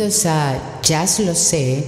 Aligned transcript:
Bienvenidos 0.00 0.24
a 0.24 0.80
Jazz 0.80 1.20
Lo 1.20 1.34
Sé, 1.34 1.84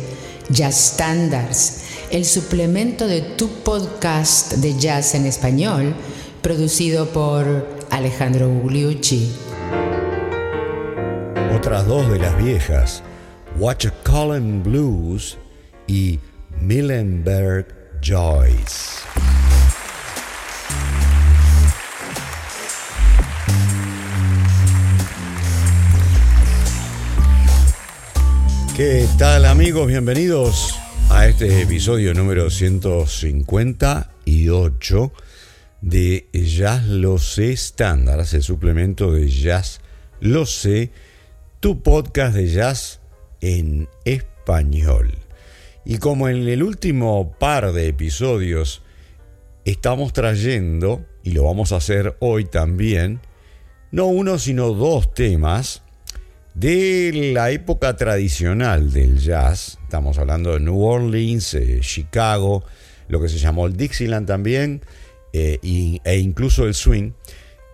Jazz 0.50 0.92
Standards, 0.92 1.84
el 2.10 2.26
suplemento 2.26 3.06
de 3.06 3.22
tu 3.22 3.48
podcast 3.62 4.52
de 4.56 4.78
jazz 4.78 5.14
en 5.14 5.24
español, 5.24 5.94
producido 6.42 7.06
por 7.06 7.66
Alejandro 7.88 8.50
Gugliucci. 8.50 9.32
Otras 11.56 11.86
dos 11.86 12.10
de 12.10 12.18
las 12.18 12.36
viejas, 12.36 13.02
Watch 13.58 13.86
a 13.86 13.94
Colin 14.04 14.62
Blues 14.62 15.38
y 15.86 16.18
Millenberg 16.60 17.66
Joyce. 18.02 19.11
¿Qué 28.76 29.08
tal 29.18 29.44
amigos? 29.44 29.86
Bienvenidos 29.86 30.74
a 31.10 31.26
este 31.26 31.60
episodio 31.60 32.14
número 32.14 32.48
158 32.48 35.12
de 35.82 36.28
Jazz 36.32 36.86
Lo 36.86 37.18
Sé 37.18 37.54
Standards, 37.54 38.32
el 38.32 38.42
suplemento 38.42 39.12
de 39.12 39.28
Jazz 39.28 39.82
Lo 40.20 40.46
Sé, 40.46 40.90
tu 41.60 41.82
podcast 41.82 42.34
de 42.34 42.48
jazz 42.48 43.00
en 43.42 43.90
español. 44.06 45.18
Y 45.84 45.98
como 45.98 46.30
en 46.30 46.48
el 46.48 46.62
último 46.62 47.36
par 47.38 47.74
de 47.74 47.88
episodios 47.88 48.80
estamos 49.66 50.14
trayendo, 50.14 51.04
y 51.22 51.32
lo 51.32 51.44
vamos 51.44 51.72
a 51.72 51.76
hacer 51.76 52.16
hoy 52.20 52.46
también, 52.46 53.20
no 53.90 54.06
uno 54.06 54.38
sino 54.38 54.72
dos 54.72 55.12
temas 55.12 55.81
de 56.54 57.32
la 57.34 57.50
época 57.50 57.96
tradicional 57.96 58.92
del 58.92 59.18
jazz, 59.18 59.78
estamos 59.82 60.18
hablando 60.18 60.52
de 60.52 60.60
New 60.60 60.82
Orleans, 60.82 61.54
eh, 61.54 61.78
Chicago, 61.80 62.64
lo 63.08 63.20
que 63.20 63.28
se 63.28 63.38
llamó 63.38 63.66
el 63.66 63.76
Dixieland 63.76 64.26
también, 64.26 64.82
eh, 65.32 65.58
e 65.62 66.18
incluso 66.18 66.66
el 66.66 66.74
swing, 66.74 67.12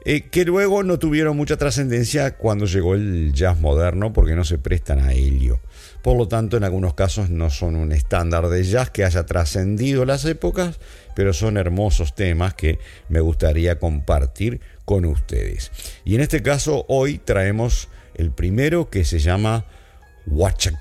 eh, 0.05 0.23
que 0.31 0.45
luego 0.45 0.85
no 0.85 0.99
tuvieron 0.99 1.37
mucha 1.37 1.57
trascendencia 1.57 2.37
cuando 2.37 2.67
llegó 2.67 2.95
el 2.95 3.33
jazz 3.35 3.59
moderno 3.59 4.13
porque 4.13 4.37
no 4.37 4.45
se 4.45 4.59
prestan 4.59 5.01
a 5.01 5.13
ello. 5.13 5.59
Por 6.03 6.17
lo 6.17 6.29
tanto, 6.29 6.57
en 6.57 6.65
algunos 6.65 6.95
casos 6.95 7.31
no 7.31 7.51
son 7.51 7.75
un 7.75 7.93
estándar 7.93 8.49
de 8.49 8.63
jazz 8.63 8.91
que 8.91 9.05
haya 9.05 9.27
trascendido 9.27 10.05
las 10.05 10.25
épocas, 10.25 10.79
pero 11.17 11.33
son 11.33 11.57
hermosos 11.57 12.15
temas 12.15 12.55
que 12.55 12.79
me 13.09 13.21
gustaría 13.21 13.81
compartir 13.81 14.61
con 14.85 15.05
ustedes. 15.05 15.73
Y 16.05 16.15
en 16.15 16.21
este 16.21 16.43
caso, 16.43 16.87
hoy 16.89 17.19
traemos 17.19 17.89
el 18.19 18.33
primero 18.33 18.91
que 18.91 19.05
se 19.05 19.19
llama 19.21 19.65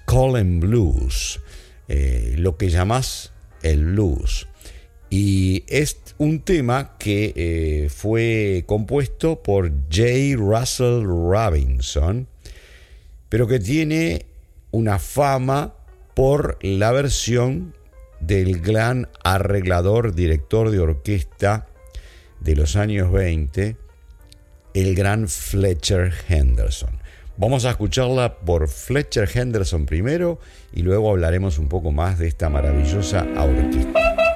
Callin' 0.06 0.60
Blues, 0.60 1.40
eh, 1.88 2.36
lo 2.38 2.58
que 2.58 2.70
llamas 2.70 3.32
el 3.64 3.86
blues. 3.86 4.48
Y 5.10 5.64
es 5.68 5.98
un 6.18 6.42
tema 6.42 6.98
que 6.98 7.34
eh, 7.36 7.90
fue 7.90 8.66
compuesto 8.68 9.42
por 9.42 9.70
J. 9.90 10.36
Russell 10.36 11.04
Robinson, 11.04 12.28
pero 13.30 13.48
que 13.48 13.60
tiene 13.60 14.26
una 14.72 15.00
fama 15.00 15.76
por 16.14 16.58
la 16.62 16.92
versión 16.92 17.74
del 18.20 18.60
gran 18.60 19.08
arreglador, 19.24 20.14
director 20.14 20.72
de 20.72 20.80
orquesta 20.80 21.68
de 22.40 22.56
los 22.56 22.76
años 22.76 23.12
20, 23.12 23.78
el 24.74 24.96
gran 24.96 25.28
Fletcher 25.28 26.14
Henderson. 26.28 27.00
Vamos 27.40 27.66
a 27.66 27.70
escucharla 27.70 28.40
por 28.40 28.68
Fletcher 28.68 29.30
Henderson 29.32 29.86
primero 29.86 30.40
y 30.74 30.82
luego 30.82 31.12
hablaremos 31.12 31.60
un 31.60 31.70
poco 31.70 31.92
más 31.92 32.18
de 32.18 32.28
esta 32.28 32.50
maravillosa 32.50 33.28
orquesta. 33.38 34.27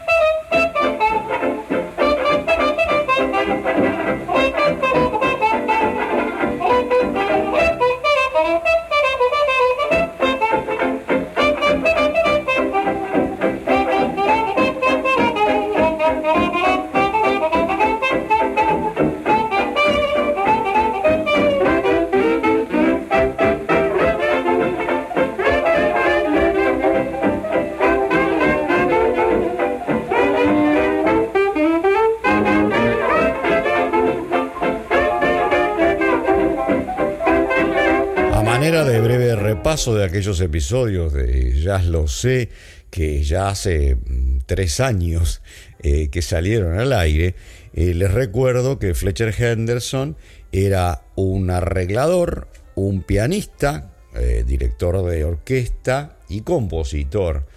De 39.89 40.05
aquellos 40.05 40.39
episodios 40.41 41.11
de 41.11 41.59
Jazz 41.59 41.87
Lo 41.87 42.07
Sé, 42.07 42.49
que 42.91 43.23
ya 43.23 43.49
hace 43.49 43.95
mm, 43.95 44.41
tres 44.45 44.79
años 44.79 45.41
eh, 45.81 46.09
que 46.09 46.21
salieron 46.21 46.77
al 46.77 46.93
aire, 46.93 47.33
eh, 47.73 47.95
les 47.95 48.11
recuerdo 48.13 48.77
que 48.77 48.93
Fletcher 48.93 49.33
Henderson 49.35 50.17
era 50.51 51.01
un 51.15 51.49
arreglador, 51.49 52.47
un 52.75 53.01
pianista, 53.01 53.91
eh, 54.13 54.43
director 54.45 55.03
de 55.03 55.25
orquesta 55.25 56.19
y 56.29 56.41
compositor. 56.41 57.47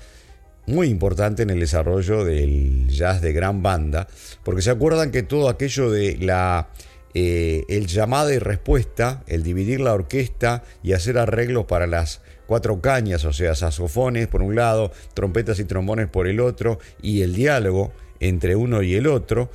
Muy 0.67 0.89
importante 0.89 1.43
en 1.43 1.51
el 1.51 1.61
desarrollo 1.61 2.25
del 2.25 2.89
jazz 2.89 3.21
de 3.21 3.35
gran 3.35 3.63
banda, 3.63 4.09
porque 4.45 4.63
se 4.63 4.71
acuerdan 4.71 5.11
que 5.11 5.25
todo 5.25 5.51
aquello 5.51 5.91
de 5.91 6.17
la 6.17 6.71
eh, 7.15 7.65
el 7.69 7.87
llamada 7.87 8.35
y 8.35 8.39
respuesta, 8.39 9.23
el 9.27 9.43
dividir 9.43 9.81
la 9.81 9.95
orquesta 9.95 10.65
y 10.83 10.93
hacer 10.93 11.17
arreglos 11.17 11.65
para 11.67 11.87
las 11.87 12.21
cuatro 12.47 12.81
cañas, 12.81 13.25
o 13.25 13.33
sea, 13.33 13.55
saxofones 13.55 14.27
por 14.27 14.43
un 14.43 14.55
lado, 14.55 14.93
trompetas 15.15 15.59
y 15.61 15.65
trombones 15.65 16.09
por 16.09 16.27
el 16.27 16.41
otro, 16.41 16.79
y 17.01 17.23
el 17.23 17.35
diálogo 17.35 17.93
entre 18.21 18.57
uno 18.57 18.83
y 18.83 18.95
el 18.95 19.07
otro, 19.07 19.51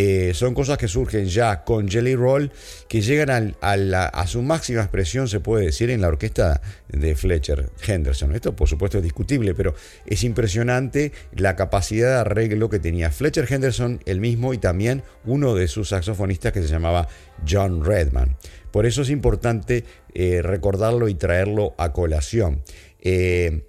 eh, 0.00 0.32
son 0.32 0.54
cosas 0.54 0.78
que 0.78 0.86
surgen 0.86 1.26
ya 1.26 1.64
con 1.64 1.88
Jelly 1.88 2.14
Roll, 2.14 2.52
que 2.86 3.00
llegan 3.00 3.56
a, 3.60 4.26
su 4.28 4.42
máxima 4.42 4.82
expresión, 4.82 5.26
se 5.26 5.40
puede 5.40 5.64
decir, 5.66 5.90
en 5.90 6.02
la 6.02 6.06
orquesta 6.06 6.62
de 6.86 7.16
Fletcher 7.16 7.72
Henderson. 7.84 8.32
Esto, 8.32 8.54
por 8.54 8.68
supuesto, 8.68 8.98
es 8.98 9.02
discutible, 9.02 9.56
pero 9.56 9.74
es 10.06 10.22
impresionante 10.22 11.10
la 11.34 11.56
capacidad 11.56 12.10
de 12.10 12.20
arreglo 12.20 12.70
que 12.70 12.78
tenía 12.78 13.10
Fletcher 13.10 13.52
Henderson, 13.52 14.00
el 14.06 14.20
mismo, 14.20 14.54
y 14.54 14.58
también 14.58 15.02
uno 15.24 15.56
de 15.56 15.66
sus 15.66 15.88
saxofonistas 15.88 16.52
que 16.52 16.62
se 16.62 16.68
llamaba 16.68 17.08
John 17.44 17.84
Redman. 17.84 18.36
Por 18.70 18.86
eso 18.86 19.02
es 19.02 19.10
importante 19.10 19.82
eh, 20.14 20.42
recordarlo 20.42 21.08
y 21.08 21.14
traerlo 21.14 21.74
a 21.76 21.92
colación. 21.92 22.62
Eh, 23.00 23.64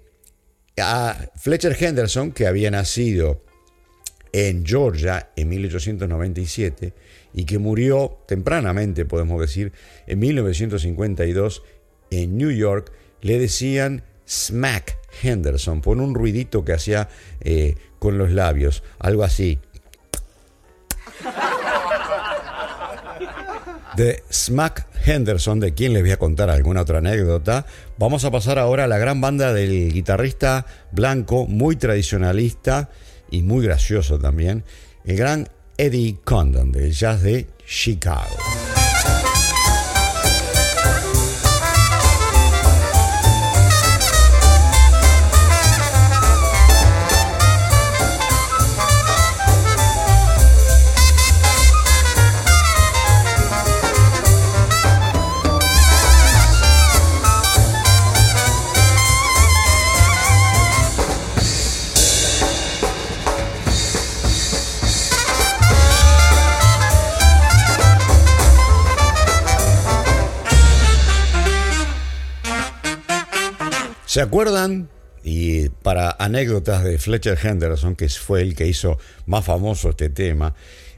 a 0.78 1.18
Fletcher 1.34 1.76
Henderson, 1.76 2.30
que 2.30 2.46
había 2.46 2.70
nacido 2.70 3.42
en 4.32 4.64
Georgia 4.64 5.30
en 5.36 5.48
1897 5.48 6.92
y 7.32 7.44
que 7.44 7.58
murió 7.58 8.18
tempranamente, 8.26 9.04
podemos 9.04 9.40
decir, 9.40 9.72
en 10.06 10.18
1952 10.18 11.62
en 12.10 12.36
New 12.36 12.50
York, 12.50 12.92
le 13.20 13.38
decían 13.38 14.02
Smack 14.26 14.98
Henderson 15.22 15.80
por 15.80 15.98
un 15.98 16.14
ruidito 16.14 16.64
que 16.64 16.72
hacía 16.72 17.08
eh, 17.40 17.76
con 17.98 18.18
los 18.18 18.30
labios, 18.30 18.82
algo 18.98 19.24
así. 19.24 19.58
De 23.96 24.22
Smack 24.32 24.86
Henderson, 25.04 25.60
de 25.60 25.74
quien 25.74 25.92
les 25.92 26.02
voy 26.02 26.12
a 26.12 26.16
contar 26.16 26.48
alguna 26.48 26.82
otra 26.82 26.98
anécdota, 26.98 27.66
vamos 27.98 28.24
a 28.24 28.30
pasar 28.30 28.58
ahora 28.58 28.84
a 28.84 28.88
la 28.88 28.98
gran 28.98 29.20
banda 29.20 29.52
del 29.52 29.92
guitarrista 29.92 30.64
blanco, 30.92 31.46
muy 31.46 31.76
tradicionalista, 31.76 32.88
y 33.30 33.42
muy 33.42 33.64
gracioso 33.64 34.18
también, 34.18 34.64
el 35.04 35.16
gran 35.16 35.48
Eddie 35.76 36.16
Condon 36.24 36.72
del 36.72 36.92
jazz 36.92 37.22
de 37.22 37.46
Chicago. 37.66 38.36
¿Se 74.10 74.20
acuerdan? 74.20 74.88
Y 75.22 75.68
para 75.68 76.16
anécdotas 76.18 76.82
de 76.82 76.98
Fletcher 76.98 77.38
Henderson, 77.40 77.94
que 77.94 78.08
fue 78.08 78.42
el 78.42 78.56
que 78.56 78.66
hizo 78.66 78.98
más 79.26 79.44
famoso 79.44 79.90
este 79.90 80.08
tema, 80.08 80.56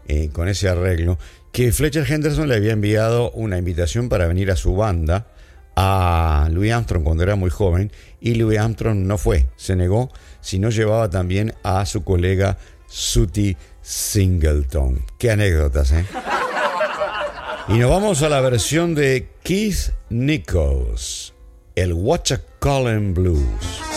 eh, 0.09 0.31
con 0.33 0.49
ese 0.49 0.71
arreglo, 0.71 1.19
que 1.53 1.73
Fletcher 1.73 2.11
Henderson 2.11 2.49
le 2.49 2.55
había 2.55 2.73
enviado 2.73 3.31
una 3.33 3.59
invitación 3.59 4.09
para 4.09 4.27
venir 4.29 4.51
a 4.51 4.57
su 4.57 4.75
banda 4.75 5.27
a 5.77 6.49
Louis 6.53 6.73
Armstrong 6.73 7.05
cuando 7.05 7.23
era 7.23 7.37
muy 7.37 7.51
joven 7.51 7.93
y 8.19 8.37
Louis 8.37 8.59
Armstrong 8.59 9.01
no 9.01 9.19
fue, 9.19 9.47
se 9.57 9.77
negó, 9.77 10.11
sino 10.41 10.71
llevaba 10.71 11.11
también 11.11 11.53
a 11.65 11.85
su 11.85 12.05
colega 12.05 12.57
Sooty 12.87 13.59
Singleton. 13.83 15.05
Qué 15.19 15.33
anécdotas, 15.33 15.93
¿eh? 15.93 16.07
Y 17.69 17.75
nos 17.75 17.91
vamos 17.91 18.23
a 18.23 18.31
la 18.31 18.41
versión 18.41 18.95
de 18.95 19.29
Keith 19.43 19.93
Nichols, 20.09 21.32
el 21.75 21.93
Watch 21.95 22.33
a 22.33 22.41
Calling 22.59 23.15
Blues. 23.15 23.92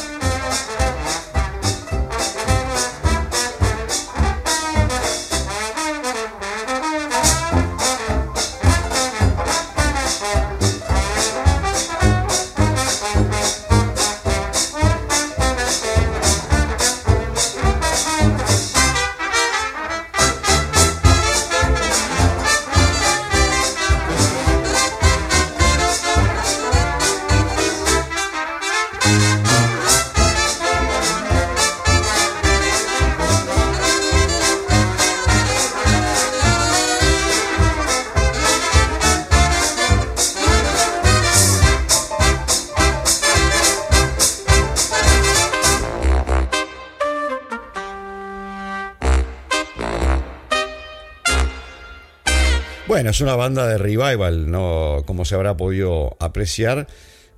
Bueno, 53.05 53.11
es 53.11 53.21
una 53.21 53.35
banda 53.35 53.67
de 53.67 53.77
revival, 53.77 54.49
no 54.49 55.03
como 55.05 55.25
se 55.25 55.35
habrá 55.35 55.55
podido 55.55 56.17
apreciar, 56.19 56.87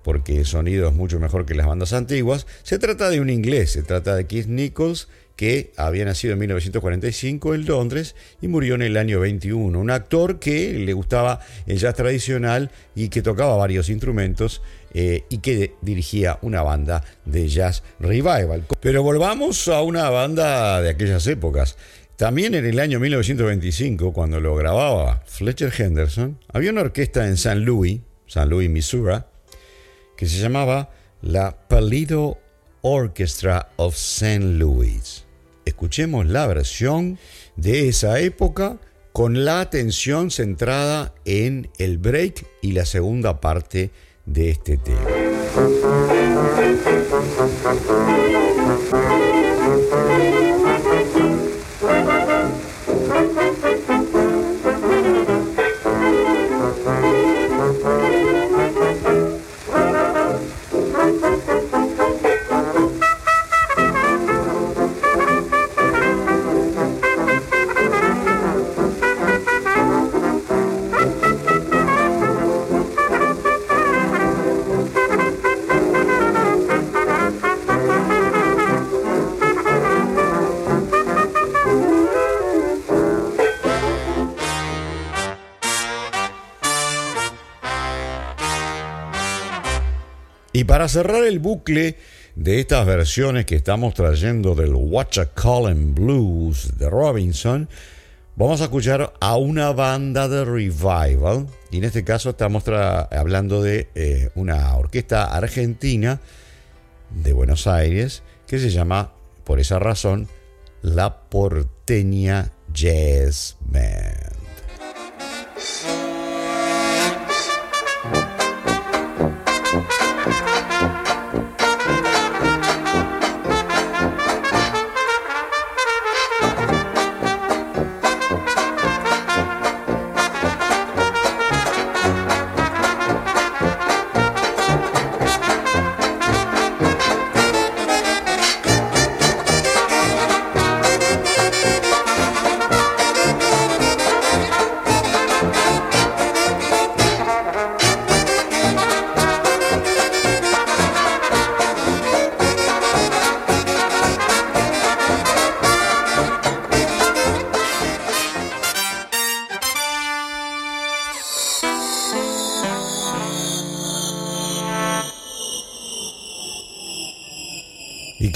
porque 0.02 0.38
el 0.38 0.46
sonido 0.46 0.88
es 0.88 0.96
mucho 0.96 1.20
mejor 1.20 1.46
que 1.46 1.56
las 1.56 1.68
bandas 1.68 1.92
antiguas. 1.92 2.48
Se 2.64 2.80
trata 2.80 3.10
de 3.10 3.20
un 3.20 3.30
inglés, 3.30 3.74
se 3.74 3.84
trata 3.84 4.16
de 4.16 4.28
Keith 4.28 4.48
Nichols, 4.48 5.10
que 5.36 5.74
había 5.76 6.06
nacido 6.06 6.32
en 6.32 6.40
1945 6.40 7.54
en 7.54 7.66
Londres 7.66 8.16
y 8.42 8.48
murió 8.48 8.76
en 8.76 8.82
el 8.82 8.96
año 8.96 9.20
21. 9.20 9.78
Un 9.78 9.92
actor 9.92 10.40
que 10.40 10.72
le 10.72 10.94
gustaba 10.94 11.42
el 11.66 11.78
jazz 11.78 11.96
tradicional 11.96 12.72
y 12.96 13.10
que 13.10 13.22
tocaba 13.22 13.58
varios 13.58 13.90
instrumentos 13.90 14.62
eh, 14.94 15.26
y 15.30 15.40
que 15.40 15.74
dirigía 15.82 16.40
una 16.44 16.62
banda 16.62 17.04
de 17.26 17.50
jazz 17.50 17.84
revival. 18.00 18.66
Pero 18.80 19.04
volvamos 19.04 19.68
a 19.68 19.82
una 19.82 20.10
banda 20.10 20.82
de 20.82 20.92
aquellas 20.92 21.28
épocas. 21.28 21.76
También 22.18 22.56
en 22.56 22.66
el 22.66 22.80
año 22.80 23.00
1925, 23.00 24.12
cuando 24.12 24.40
lo 24.40 24.56
grababa 24.56 25.22
Fletcher 25.28 25.72
Henderson, 25.78 26.40
había 26.52 26.72
una 26.72 26.82
orquesta 26.82 27.28
en 27.28 27.38
San 27.38 27.64
Louis, 27.64 28.02
San 28.26 28.50
Louis, 28.50 28.72
Missouri, 28.72 29.20
que 30.18 30.26
se 30.26 30.40
llamaba 30.40 30.90
la 31.22 31.56
Palido 31.68 32.40
Orchestra 32.82 33.70
of 33.76 33.94
St. 33.94 34.40
Louis. 34.40 35.26
Escuchemos 35.66 36.26
la 36.26 36.48
versión 36.48 37.20
de 37.56 37.88
esa 37.88 38.20
época 38.20 38.80
con 39.14 39.46
la 39.46 39.62
atención 39.62 40.32
centrada 40.32 41.14
en 41.24 41.70
el 41.78 42.00
break 42.00 42.48
y 42.64 42.72
la 42.72 42.86
segunda 42.86 43.40
parte 43.40 43.92
de 44.26 44.50
este 44.50 44.78
tema. 44.78 45.06
Para 90.78 90.90
cerrar 90.90 91.24
el 91.24 91.40
bucle 91.40 91.96
de 92.36 92.60
estas 92.60 92.86
versiones 92.86 93.48
que 93.48 93.56
estamos 93.56 93.96
trayendo 93.96 94.54
del 94.54 94.76
Watch 94.76 95.18
a 95.18 95.26
Callin' 95.34 95.96
Blues 95.96 96.78
de 96.78 96.88
Robinson, 96.88 97.68
vamos 98.36 98.62
a 98.62 98.66
escuchar 98.66 99.12
a 99.20 99.38
una 99.38 99.72
banda 99.72 100.30
de 100.30 100.46
revival. 100.46 101.48
Y 101.72 101.80
en 101.80 101.84
este 101.84 102.04
caso 102.04 102.30
estamos 102.30 102.64
hablando 102.68 103.64
de 103.64 103.90
eh, 103.96 104.30
una 104.36 104.78
orquesta 104.78 105.36
argentina 105.36 106.22
de 107.10 107.34
Buenos 107.34 107.66
Aires 107.66 108.22
que 108.46 108.60
se 108.60 108.70
llama, 108.70 109.14
por 109.46 109.60
esa 109.60 109.80
razón, 109.80 110.28
La 110.84 111.22
Porteña 111.22 112.52
Jazz 112.72 113.58
Band. 113.62 114.37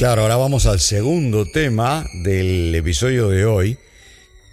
Claro, 0.01 0.24
ahora 0.24 0.36
vamos 0.36 0.65
al 0.65 0.79
segundo 0.79 1.46
tema 1.46 2.10
del 2.24 2.74
episodio 2.74 3.29
de 3.29 3.46
hoy 3.46 3.77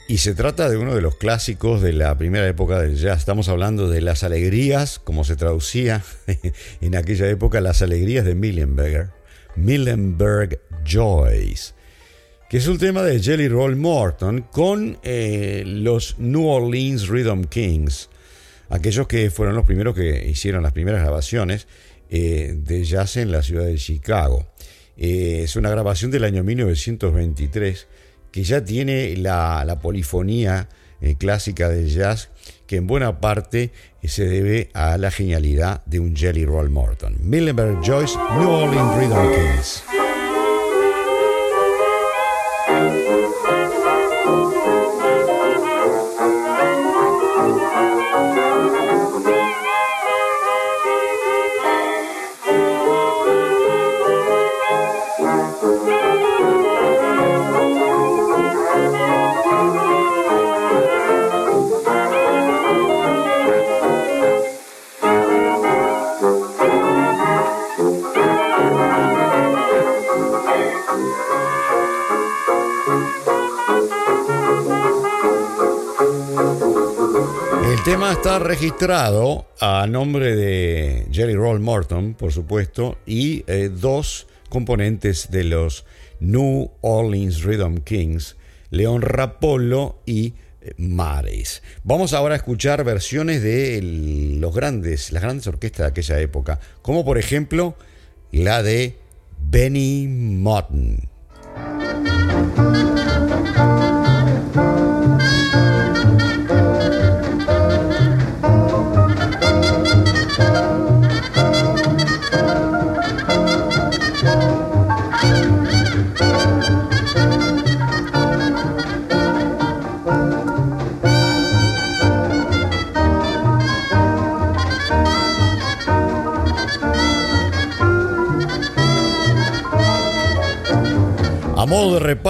y 0.07 0.19
se 0.19 0.35
trata 0.35 0.69
de 0.69 0.77
uno 0.77 0.95
de 0.95 1.01
los 1.01 1.17
clásicos 1.17 1.81
de 1.81 1.95
la 1.95 2.19
primera 2.19 2.47
época 2.47 2.79
del 2.83 2.97
jazz. 2.97 3.21
Estamos 3.21 3.49
hablando 3.49 3.89
de 3.89 4.03
las 4.03 4.25
alegrías, 4.25 4.99
como 4.99 5.25
se 5.25 5.37
traducía 5.37 6.05
en 6.83 6.95
aquella 6.97 7.31
época, 7.31 7.63
las 7.63 7.81
alegrías 7.81 8.27
de 8.27 8.35
Millenberger, 8.35 9.09
Millenberg 9.57 10.61
Joys, 10.87 11.75
que 12.51 12.59
es 12.59 12.69
un 12.69 12.77
tema 12.77 13.03
de 13.03 13.19
Jelly 13.19 13.49
Roll 13.49 13.77
Morton 13.77 14.43
con 14.53 14.99
eh, 15.03 15.63
los 15.65 16.17
New 16.19 16.47
Orleans 16.47 17.09
Rhythm 17.09 17.45
Kings, 17.45 18.11
aquellos 18.69 19.07
que 19.07 19.31
fueron 19.31 19.57
los 19.57 19.65
primeros 19.65 19.95
que 19.95 20.29
hicieron 20.29 20.63
las 20.63 20.75
primeras 20.75 21.01
grabaciones 21.01 21.67
eh, 22.11 22.55
de 22.55 22.85
jazz 22.85 23.17
en 23.17 23.33
la 23.33 23.43
ciudad 23.43 23.65
de 23.65 23.77
Chicago. 23.77 24.47
Eh, 24.99 25.43
es 25.45 25.55
una 25.55 25.71
grabación 25.71 26.11
del 26.11 26.25
año 26.25 26.43
1923 26.43 27.87
que 28.33 28.43
ya 28.43 28.65
tiene 28.65 29.17
la, 29.17 29.79
polifonía 29.81 30.69
eh, 31.01 31.15
clásica 31.17 31.69
del 31.69 31.89
jazz 31.89 32.31
que 32.67 32.77
en 32.77 32.89
buena 32.89 33.21
parte 33.21 33.71
eh, 34.03 34.09
se 34.09 34.27
debe 34.27 34.71
a 34.75 34.99
la 34.99 35.13
genialidad 35.13 35.85
de 35.87 36.01
un 36.01 36.17
Jelly 36.17 36.45
Roll 36.45 36.69
Morton. 36.69 37.17
Millenberg 37.21 37.81
Joyce, 37.85 38.19
New 38.39 38.51
Orleans 38.51 38.97
Rhythm 38.97 39.33
Kings. 39.33 40.08
Tema 78.09 78.13
está 78.13 78.39
registrado 78.39 79.47
a 79.61 79.87
nombre 79.87 80.35
de 80.35 81.07
Jerry 81.11 81.35
Roll 81.35 81.61
Morton, 81.61 82.15
por 82.15 82.33
supuesto, 82.33 82.97
y 83.05 83.45
eh, 83.47 83.71
dos 83.71 84.27
componentes 84.49 85.31
de 85.31 85.45
los 85.45 85.85
New 86.21 86.71
Orleans 86.81 87.43
Rhythm 87.43 87.79
Kings, 87.79 88.37
León 88.71 89.03
Rapolo 89.03 89.99
y 90.07 90.35
eh, 90.63 90.73
Mares. 90.79 91.63
Vamos 91.83 92.15
ahora 92.15 92.35
a 92.35 92.37
escuchar 92.39 92.83
versiones 92.85 93.43
de 93.43 93.81
los 94.41 94.55
grandes, 94.55 95.13
las 95.13 95.23
grandes 95.23 95.47
orquestas 95.47 95.85
de 95.85 95.91
aquella 95.91 96.21
época, 96.21 96.61
como 96.83 97.05
por 97.05 97.19
ejemplo 97.19 97.75
la 98.33 98.63
de 98.63 98.97
Benny 99.51 100.07
Morton. 100.09 101.08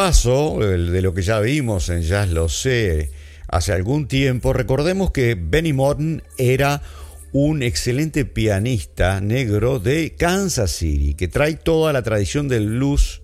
De 0.08 1.02
lo 1.02 1.12
que 1.12 1.20
ya 1.20 1.38
vimos 1.38 1.90
en 1.90 2.00
Jazz 2.00 2.30
Lo 2.30 2.48
Sé 2.48 3.10
hace 3.46 3.74
algún 3.74 4.08
tiempo, 4.08 4.54
recordemos 4.54 5.10
que 5.10 5.36
Benny 5.38 5.74
Morton 5.74 6.22
era 6.38 6.80
un 7.32 7.62
excelente 7.62 8.24
pianista 8.24 9.20
negro 9.20 9.78
de 9.80 10.14
Kansas 10.14 10.70
City, 10.70 11.12
que 11.12 11.28
trae 11.28 11.56
toda 11.56 11.92
la 11.92 12.00
tradición 12.00 12.48
del 12.48 12.68
blues 12.68 13.20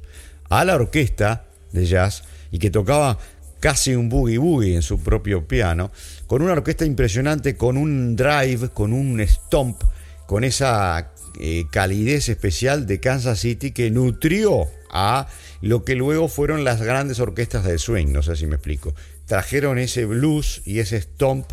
a 0.50 0.66
la 0.66 0.74
orquesta 0.74 1.46
de 1.72 1.86
jazz 1.86 2.24
y 2.50 2.58
que 2.58 2.70
tocaba 2.70 3.16
casi 3.60 3.94
un 3.94 4.10
boogie 4.10 4.36
boogie 4.36 4.74
en 4.74 4.82
su 4.82 5.00
propio 5.00 5.48
piano, 5.48 5.90
con 6.26 6.42
una 6.42 6.52
orquesta 6.52 6.84
impresionante, 6.84 7.56
con 7.56 7.78
un 7.78 8.14
drive, 8.14 8.68
con 8.68 8.92
un 8.92 9.26
stomp, 9.26 9.82
con 10.26 10.44
esa 10.44 11.13
eh, 11.38 11.66
calidez 11.70 12.28
especial 12.28 12.86
de 12.86 13.00
Kansas 13.00 13.40
City 13.40 13.72
que 13.72 13.90
nutrió 13.90 14.68
a 14.90 15.28
lo 15.60 15.84
que 15.84 15.94
luego 15.94 16.28
fueron 16.28 16.62
las 16.62 16.80
grandes 16.80 17.20
orquestas 17.20 17.64
de 17.64 17.78
swing, 17.78 18.08
no 18.12 18.22
sé 18.22 18.36
si 18.36 18.46
me 18.46 18.56
explico. 18.56 18.94
Trajeron 19.26 19.78
ese 19.78 20.04
blues 20.04 20.62
y 20.64 20.78
ese 20.78 21.00
stomp 21.00 21.46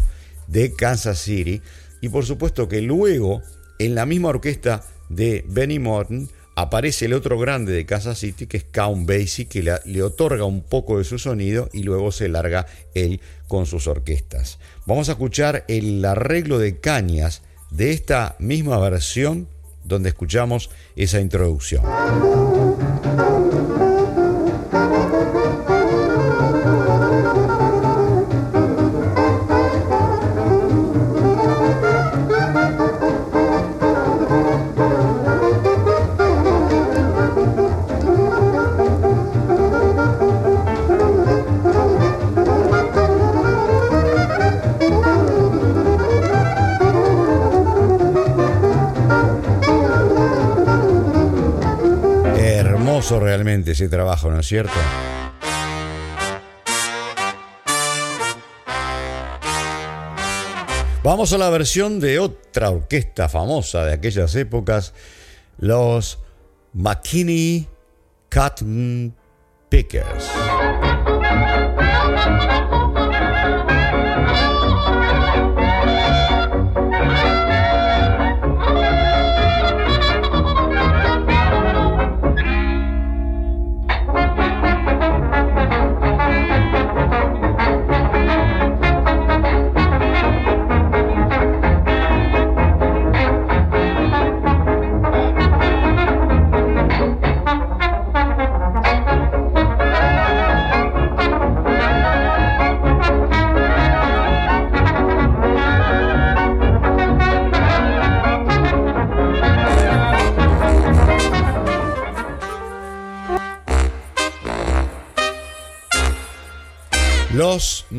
de 0.48 0.74
Kansas 0.74 1.20
City 1.20 1.62
y 2.02 2.10
por 2.10 2.26
supuesto 2.26 2.68
que 2.68 2.82
luego 2.82 3.42
en 3.80 3.96
la 3.96 4.06
misma 4.06 4.30
orquesta 4.30 4.84
de 5.10 5.44
Benny 5.48 5.80
Morton 5.80 6.30
aparece 6.56 7.06
el 7.06 7.14
otro 7.14 7.40
grande 7.40 7.72
de 7.72 7.86
Kansas 7.86 8.20
City 8.20 8.46
que 8.46 8.58
es 8.58 8.66
Count 8.66 9.08
Basie 9.08 9.46
que 9.46 9.64
le, 9.64 10.04
otorga 10.04 10.46
un 10.46 10.62
poco 10.62 10.98
de 10.98 11.04
su 11.04 11.18
sonido 11.18 11.70
y 11.74 11.84
luego 11.84 12.12
se 12.12 12.30
larga 12.30 12.68
él 12.94 13.22
con 13.48 13.66
sus 13.66 13.88
orquestas. 13.88 14.60
Vamos 14.86 15.10
a 15.10 15.14
escuchar 15.14 15.66
el 15.68 16.04
arreglo 16.06 16.60
de 16.60 16.80
cañas 16.80 17.42
de 17.70 17.92
esta 17.92 18.36
misma 18.40 18.78
versión 18.78 19.48
donde 19.84 20.10
escuchamos 20.10 20.70
esa 20.96 21.20
introducción. 21.20 21.84
Ese 53.72 53.90
trabajo, 53.90 54.30
¿no 54.30 54.40
es 54.40 54.48
cierto? 54.48 54.74
Vamos 61.04 61.34
a 61.34 61.40
la 61.40 61.50
versión 61.50 62.00
de 62.00 62.20
otra 62.20 62.70
orquesta 62.70 63.28
famosa 63.28 63.86
de 63.86 63.94
aquellas 63.94 64.36
épocas, 64.36 64.94
los 65.58 66.20
McKinney 66.74 67.68
Cotton 68.30 69.16
Pickers. 69.68 70.30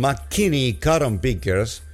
McKinney 0.03 0.79
Cotton 0.81 1.21
Pickers 1.21 1.85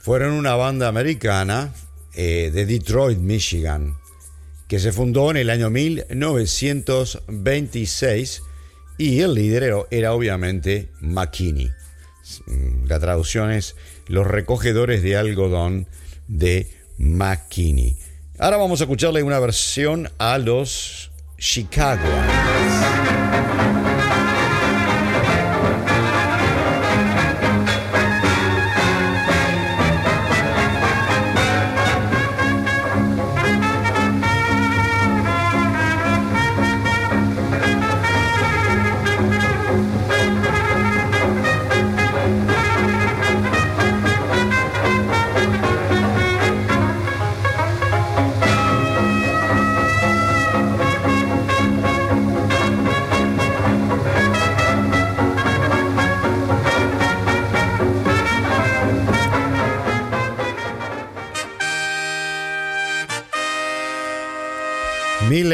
fueron 0.00 0.32
una 0.32 0.54
banda 0.54 0.88
americana 0.88 1.74
eh, 2.14 2.50
de 2.50 2.64
Detroit, 2.64 3.18
Michigan, 3.18 3.98
que 4.66 4.78
se 4.78 4.90
fundó 4.90 5.30
en 5.30 5.36
el 5.36 5.50
año 5.50 5.68
1926 5.68 8.42
y 8.96 9.20
el 9.20 9.34
líder 9.34 9.84
era 9.90 10.14
obviamente 10.14 10.88
McKinney. 11.02 11.70
La 12.86 12.98
traducción 13.00 13.50
es 13.50 13.76
los 14.06 14.26
recogedores 14.26 15.02
de 15.02 15.18
algodón 15.18 15.88
de 16.26 16.74
McKinney. 16.96 17.98
Ahora 18.38 18.56
vamos 18.56 18.80
a 18.80 18.84
escucharle 18.84 19.22
una 19.22 19.40
versión 19.40 20.10
a 20.16 20.38
los 20.38 21.10
Chicago. 21.36 22.08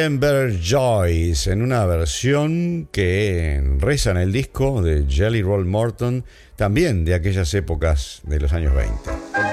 Millenberg 0.05 0.61
Joyce 0.61 1.51
en 1.51 1.63
una 1.63 1.87
versión 1.87 2.91
que 2.93 3.63
reza 3.79 4.11
en 4.11 4.19
el 4.19 4.33
disco 4.33 4.83
de 4.83 5.07
Jelly 5.09 5.41
Roll 5.41 5.65
Morton, 5.65 6.27
también 6.57 7.07
de 7.07 7.15
aquellas 7.15 7.55
épocas 7.55 8.21
de 8.25 8.39
los 8.39 8.53
años 8.53 8.75
20. 8.75 9.44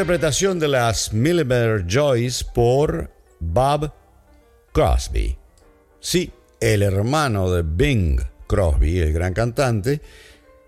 Interpretación 0.00 0.58
de 0.58 0.68
las 0.68 1.12
Millimer 1.12 1.84
Joyce 1.86 2.42
por 2.54 3.10
Bob 3.38 3.92
Crosby. 4.72 5.36
Sí, 6.00 6.32
el 6.58 6.82
hermano 6.82 7.50
de 7.50 7.62
Bing 7.62 8.18
Crosby, 8.46 8.98
el 8.98 9.12
gran 9.12 9.34
cantante, 9.34 10.00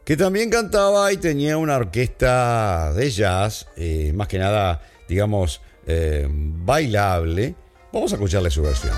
que 0.05 0.19
también 0.19 0.51
cantaba 0.51 1.11
y 1.15 1.17
tenía 1.17 1.57
una 1.57 1.77
orquesta 1.77 2.93
de 2.93 3.11
jazz, 3.11 3.69
eh, 3.79 4.13
más 4.15 4.29
que 4.29 4.39
nada, 4.39 4.83
digamos, 5.09 5.63
eh, 5.87 6.29
bailable. 6.29 7.55
Vamos 7.91 8.13
a 8.13 8.17
escucharle 8.17 8.51
su 8.51 8.61
versión. 8.61 8.93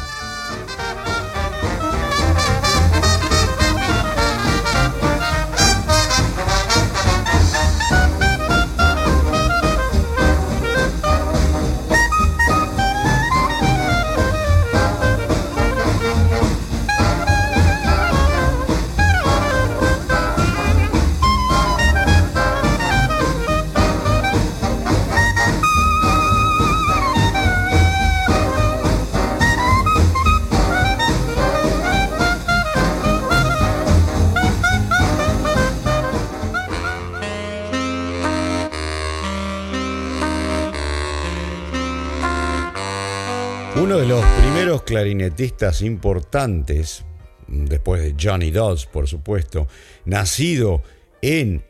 Uno 43.76 43.98
de 43.98 44.06
los 44.06 44.24
primeros 44.40 44.84
clarinetistas 44.84 45.82
importantes, 45.82 47.04
después 47.48 48.02
de 48.02 48.14
Johnny 48.18 48.52
Dodds, 48.52 48.86
por 48.86 49.08
supuesto, 49.08 49.66
nacido 50.04 50.82
en 51.20 51.64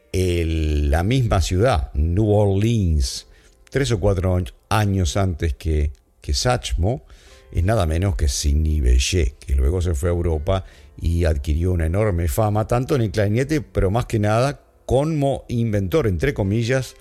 la 0.90 1.02
misma 1.02 1.40
ciudad, 1.40 1.90
New 1.94 2.30
Orleans, 2.30 3.26
tres 3.70 3.90
o 3.90 3.98
cuatro 3.98 4.38
años 4.68 5.16
antes 5.16 5.54
que, 5.54 5.92
que 6.20 6.34
Satchmo, 6.34 7.06
es 7.50 7.64
nada 7.64 7.86
menos 7.86 8.16
que 8.16 8.28
Sidney 8.28 8.80
Bechet, 8.80 9.38
que 9.38 9.54
luego 9.54 9.80
se 9.80 9.94
fue 9.94 10.10
a 10.10 10.12
Europa 10.12 10.66
y 11.00 11.24
adquirió 11.24 11.72
una 11.72 11.86
enorme 11.86 12.28
fama, 12.28 12.66
tanto 12.66 12.96
en 12.96 13.00
el 13.00 13.12
clarinete, 13.12 13.62
pero 13.62 13.90
más 13.90 14.04
que 14.04 14.18
nada 14.18 14.60
como 14.84 15.46
inventor, 15.48 16.06
entre 16.06 16.34
comillas, 16.34 16.96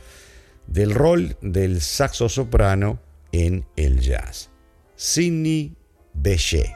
del 0.66 0.94
rol 0.94 1.36
del 1.42 1.82
saxo 1.82 2.30
soprano 2.30 3.00
en 3.34 3.66
el 3.76 4.00
jazz. 4.00 4.53
Sidney 4.96 5.76
Bechet. 6.14 6.70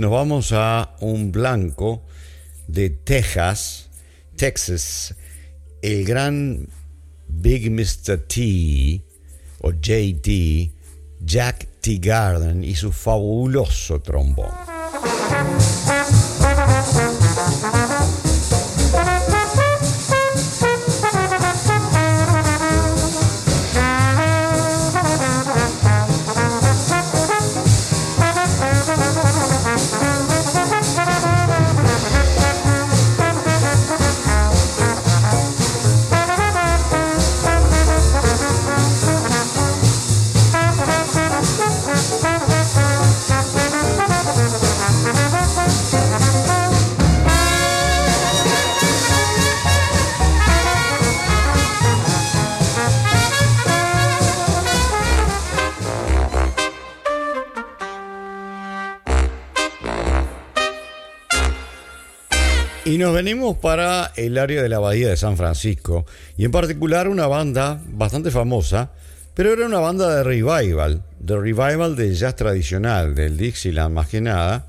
Nos 0.00 0.10
vamos 0.10 0.52
a 0.52 0.96
un 1.00 1.30
blanco 1.30 2.02
de 2.66 2.88
Texas, 2.88 3.90
Texas, 4.34 5.14
el 5.82 6.06
gran 6.06 6.68
Big 7.28 7.70
Mr. 7.70 8.16
T 8.26 9.04
o 9.60 9.72
JT, 9.72 10.72
Jack 11.20 11.68
T. 11.82 11.98
Garden 11.98 12.64
y 12.64 12.74
su 12.76 12.92
fabuloso 12.92 14.00
trombón. 14.00 14.48
Y 62.90 62.98
nos 62.98 63.14
venimos 63.14 63.56
para 63.56 64.10
el 64.16 64.36
área 64.36 64.64
de 64.64 64.68
la 64.68 64.80
Bahía 64.80 65.10
de 65.10 65.16
San 65.16 65.36
Francisco, 65.36 66.06
y 66.36 66.44
en 66.44 66.50
particular 66.50 67.06
una 67.06 67.28
banda 67.28 67.80
bastante 67.86 68.32
famosa, 68.32 68.90
pero 69.32 69.52
era 69.52 69.64
una 69.64 69.78
banda 69.78 70.12
de 70.12 70.24
revival, 70.24 71.04
de 71.20 71.36
revival 71.36 71.94
del 71.94 72.16
jazz 72.16 72.34
tradicional, 72.34 73.14
del 73.14 73.36
Dixieland 73.36 73.94
más 73.94 74.08
que 74.08 74.20
nada, 74.20 74.66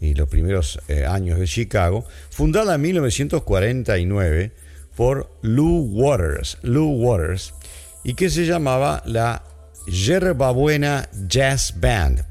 y 0.00 0.14
los 0.14 0.28
primeros 0.28 0.80
eh, 0.88 1.06
años 1.06 1.38
de 1.38 1.46
Chicago, 1.46 2.04
fundada 2.30 2.74
en 2.74 2.80
1949 2.80 4.50
por 4.96 5.30
Lou 5.42 5.88
Waters, 5.92 6.58
Lou 6.62 6.90
Waters, 6.94 7.54
y 8.02 8.14
que 8.14 8.28
se 8.28 8.44
llamaba 8.44 9.04
la 9.06 9.44
Yerba 9.86 10.50
Buena 10.50 11.08
Jazz 11.28 11.74
Band. 11.76 12.24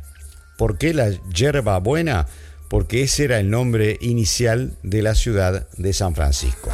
¿Por 0.58 0.78
qué 0.78 0.94
la 0.94 1.10
Yerba 1.34 1.80
Buena? 1.80 2.28
Porque 2.71 3.01
ese 3.03 3.25
era 3.25 3.38
el 3.41 3.49
nombre 3.49 3.97
inicial 3.99 4.71
de 4.81 5.01
la 5.01 5.13
ciudad 5.13 5.67
de 5.75 5.91
San 5.91 6.15
Francisco. 6.15 6.71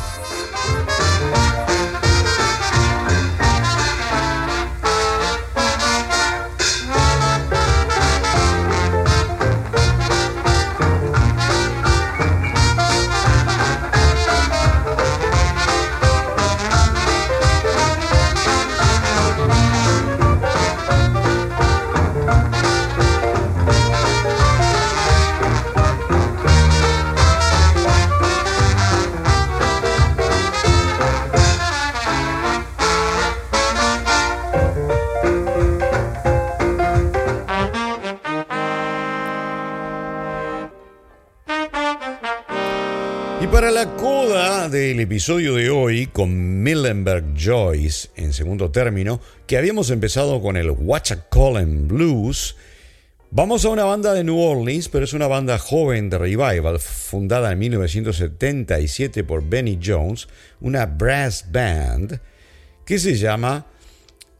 Del 44.97 45.03
episodio 45.03 45.53
de 45.53 45.69
hoy 45.69 46.07
con 46.07 46.63
Millenberg 46.63 47.35
Joyce 47.37 48.09
en 48.15 48.33
segundo 48.33 48.71
término, 48.71 49.21
que 49.45 49.55
habíamos 49.55 49.91
empezado 49.91 50.41
con 50.41 50.57
el 50.57 50.75
Colin 51.29 51.87
Blues, 51.87 52.55
vamos 53.29 53.63
a 53.63 53.69
una 53.69 53.83
banda 53.83 54.15
de 54.15 54.23
New 54.23 54.39
Orleans, 54.39 54.89
pero 54.89 55.05
es 55.05 55.13
una 55.13 55.27
banda 55.27 55.59
joven 55.59 56.09
de 56.09 56.17
revival, 56.17 56.79
fundada 56.79 57.51
en 57.51 57.59
1977 57.59 59.23
por 59.23 59.47
Benny 59.47 59.77
Jones, 59.83 60.27
una 60.61 60.87
brass 60.87 61.45
band 61.51 62.19
que 62.83 62.97
se 62.97 63.17
llama 63.17 63.67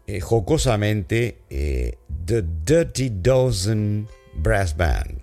eh, 0.08 0.20
jocosamente 0.22 1.38
eh, 1.52 2.00
The 2.26 2.44
Dirty 2.66 3.12
Dozen 3.12 4.08
Brass 4.34 4.76
Band. 4.76 5.22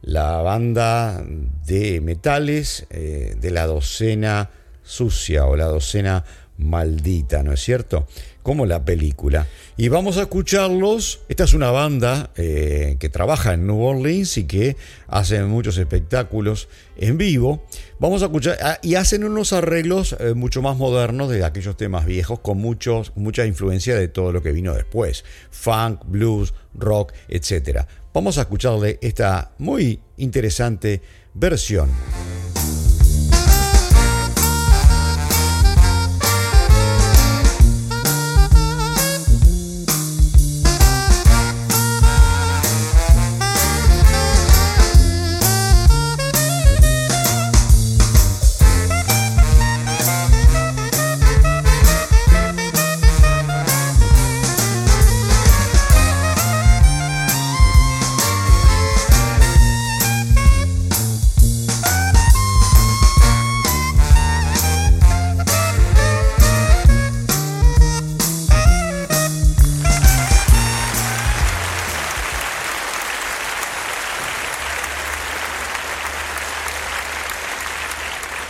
La 0.00 0.40
banda 0.40 1.22
de 1.66 2.00
metales 2.00 2.86
eh, 2.88 3.36
de 3.38 3.50
la 3.50 3.66
docena 3.66 4.50
sucia 4.82 5.46
o 5.46 5.56
la 5.56 5.66
docena 5.66 6.24
maldita, 6.58 7.42
¿no 7.42 7.52
es 7.52 7.60
cierto? 7.60 8.06
Como 8.42 8.66
la 8.66 8.84
película. 8.84 9.46
Y 9.76 9.88
vamos 9.88 10.16
a 10.16 10.22
escucharlos. 10.22 11.20
Esta 11.28 11.44
es 11.44 11.54
una 11.54 11.70
banda 11.70 12.30
eh, 12.36 12.96
que 12.98 13.08
trabaja 13.08 13.54
en 13.54 13.66
New 13.66 13.80
Orleans 13.80 14.36
y 14.38 14.44
que 14.44 14.76
hace 15.06 15.42
muchos 15.44 15.78
espectáculos 15.78 16.68
en 16.96 17.18
vivo. 17.18 17.64
Vamos 17.98 18.22
a 18.22 18.26
escuchar 18.26 18.58
ah, 18.62 18.78
y 18.82 18.96
hacen 18.96 19.24
unos 19.24 19.52
arreglos 19.52 20.16
eh, 20.18 20.34
mucho 20.34 20.62
más 20.62 20.76
modernos 20.76 21.30
de 21.30 21.44
aquellos 21.44 21.76
temas 21.76 22.04
viejos 22.04 22.40
con 22.40 22.58
muchos, 22.58 23.12
mucha 23.16 23.46
influencia 23.46 23.96
de 23.96 24.08
todo 24.08 24.32
lo 24.32 24.42
que 24.42 24.52
vino 24.52 24.74
después. 24.74 25.24
Funk, 25.50 26.00
blues, 26.06 26.52
rock, 26.74 27.12
etc. 27.28 27.86
Vamos 28.12 28.38
a 28.38 28.42
escucharle 28.42 28.98
esta 29.00 29.52
muy 29.58 30.00
interesante 30.16 31.00
versión. 31.34 31.88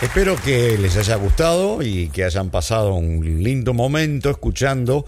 Espero 0.03 0.35
que 0.35 0.77
les 0.77 0.97
haya 0.97 1.15
gustado 1.15 1.81
y 1.81 2.09
que 2.09 2.25
hayan 2.25 2.49
pasado 2.49 2.93
un 2.93 3.41
lindo 3.41 3.73
momento 3.73 4.29
escuchando 4.29 5.05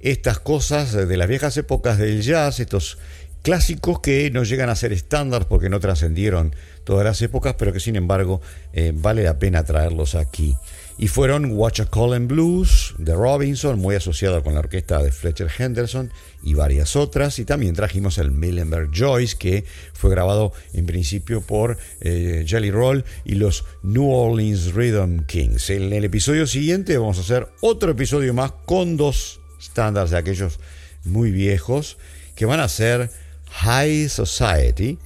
estas 0.00 0.38
cosas 0.38 0.92
de 0.92 1.16
las 1.18 1.28
viejas 1.28 1.54
épocas 1.58 1.98
del 1.98 2.22
jazz, 2.22 2.58
estos 2.58 2.96
clásicos 3.42 4.00
que 4.00 4.30
no 4.30 4.44
llegan 4.44 4.70
a 4.70 4.74
ser 4.74 4.94
estándar 4.94 5.48
porque 5.48 5.68
no 5.68 5.80
trascendieron 5.80 6.56
todas 6.84 7.04
las 7.04 7.20
épocas, 7.20 7.56
pero 7.58 7.74
que 7.74 7.78
sin 7.78 7.94
embargo 7.94 8.40
eh, 8.72 8.92
vale 8.94 9.22
la 9.22 9.38
pena 9.38 9.64
traerlos 9.64 10.14
aquí 10.14 10.56
y 10.98 11.06
fueron 11.06 11.52
Watch 11.52 11.80
a 11.80 11.86
Call 11.86 12.18
Blues 12.26 12.94
de 12.98 13.14
Robinson, 13.14 13.78
muy 13.78 13.94
asociado 13.94 14.42
con 14.42 14.54
la 14.54 14.60
orquesta 14.60 15.00
de 15.00 15.12
Fletcher 15.12 15.48
Henderson 15.56 16.10
y 16.42 16.54
varias 16.54 16.96
otras. 16.96 17.38
Y 17.38 17.44
también 17.44 17.74
trajimos 17.74 18.18
el 18.18 18.32
Millenberg 18.32 18.90
Joyce, 18.92 19.36
que 19.38 19.64
fue 19.92 20.10
grabado 20.10 20.52
en 20.72 20.86
principio 20.86 21.40
por 21.40 21.78
eh, 22.00 22.44
Jelly 22.46 22.72
Roll 22.72 23.04
y 23.24 23.36
los 23.36 23.64
New 23.84 24.10
Orleans 24.10 24.74
Rhythm 24.74 25.24
Kings. 25.26 25.70
En 25.70 25.92
el 25.92 26.04
episodio 26.04 26.48
siguiente 26.48 26.98
vamos 26.98 27.18
a 27.18 27.20
hacer 27.20 27.46
otro 27.60 27.92
episodio 27.92 28.34
más 28.34 28.50
con 28.66 28.96
dos 28.96 29.40
estándares 29.60 30.10
de 30.10 30.18
aquellos 30.18 30.58
muy 31.04 31.30
viejos 31.30 31.96
que 32.34 32.44
van 32.44 32.58
a 32.58 32.68
ser 32.68 33.08
High 33.50 34.08
Society, 34.08 34.98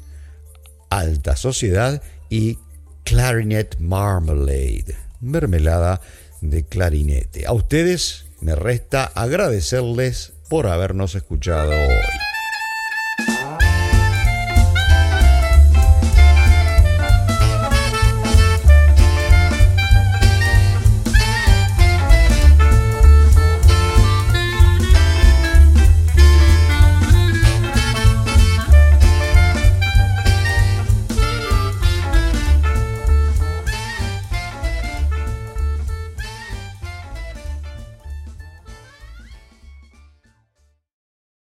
Alta 0.88 1.36
Sociedad 1.36 2.02
y 2.30 2.58
Clarinet 3.04 3.78
Marmalade 3.78 5.11
mermelada 5.22 6.02
de 6.42 6.64
clarinete. 6.64 7.46
A 7.46 7.52
ustedes 7.52 8.26
me 8.40 8.54
resta 8.54 9.04
agradecerles 9.14 10.32
por 10.50 10.66
habernos 10.66 11.14
escuchado 11.14 11.70
hoy. 11.70 12.31